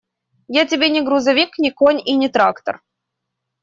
[0.61, 2.81] Я тебе не грузовик, не конь и не трактор.